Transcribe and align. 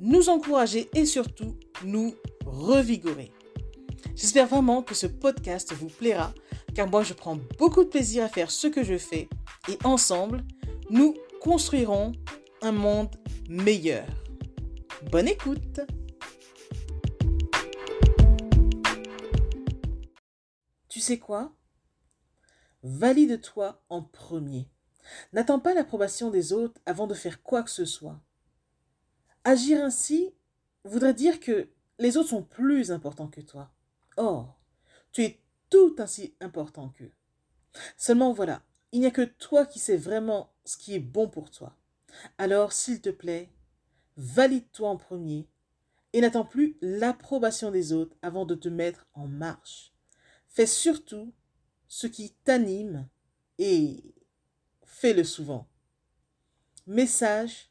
nous 0.00 0.28
encourager 0.28 0.88
et 0.94 1.06
surtout 1.06 1.56
nous 1.84 2.14
revigorer. 2.44 3.32
J'espère 4.14 4.46
vraiment 4.46 4.82
que 4.82 4.94
ce 4.94 5.06
podcast 5.06 5.72
vous 5.72 5.88
plaira 5.88 6.32
car 6.74 6.88
moi 6.88 7.02
je 7.02 7.14
prends 7.14 7.38
beaucoup 7.58 7.84
de 7.84 7.88
plaisir 7.88 8.24
à 8.24 8.28
faire 8.28 8.50
ce 8.50 8.66
que 8.66 8.82
je 8.84 8.98
fais 8.98 9.28
et 9.68 9.78
ensemble, 9.84 10.44
nous 10.90 11.14
construirons 11.40 12.12
un 12.62 12.72
monde 12.72 13.14
meilleur. 13.48 14.06
Bonne 15.10 15.28
écoute 15.28 15.80
Tu 20.88 21.00
sais 21.00 21.18
quoi? 21.18 21.52
Valide-toi 22.82 23.82
en 23.90 24.02
premier. 24.02 24.70
N'attends 25.32 25.60
pas 25.60 25.74
l'approbation 25.74 26.30
des 26.30 26.52
autres 26.52 26.80
avant 26.86 27.06
de 27.06 27.14
faire 27.14 27.42
quoi 27.42 27.62
que 27.62 27.70
ce 27.70 27.84
soit. 27.84 28.20
Agir 29.46 29.84
ainsi 29.84 30.34
voudrait 30.82 31.14
dire 31.14 31.38
que 31.38 31.68
les 32.00 32.16
autres 32.16 32.30
sont 32.30 32.42
plus 32.42 32.90
importants 32.90 33.28
que 33.28 33.40
toi. 33.40 33.70
Or, 34.16 34.58
tu 35.12 35.22
es 35.22 35.40
tout 35.70 35.94
ainsi 36.00 36.34
important 36.40 36.88
qu'eux. 36.88 37.12
Seulement 37.96 38.32
voilà, 38.32 38.64
il 38.90 38.98
n'y 38.98 39.06
a 39.06 39.12
que 39.12 39.22
toi 39.22 39.64
qui 39.64 39.78
sais 39.78 39.96
vraiment 39.96 40.52
ce 40.64 40.76
qui 40.76 40.96
est 40.96 40.98
bon 40.98 41.28
pour 41.28 41.52
toi. 41.52 41.76
Alors, 42.38 42.72
s'il 42.72 43.00
te 43.00 43.08
plaît, 43.08 43.52
valide-toi 44.16 44.88
en 44.88 44.96
premier 44.96 45.46
et 46.12 46.20
n'attends 46.20 46.44
plus 46.44 46.76
l'approbation 46.80 47.70
des 47.70 47.92
autres 47.92 48.16
avant 48.22 48.46
de 48.46 48.56
te 48.56 48.68
mettre 48.68 49.06
en 49.14 49.28
marche. 49.28 49.92
Fais 50.48 50.66
surtout 50.66 51.32
ce 51.86 52.08
qui 52.08 52.32
t'anime 52.42 53.06
et 53.58 54.02
fais-le 54.82 55.22
souvent. 55.22 55.68
Message 56.88 57.70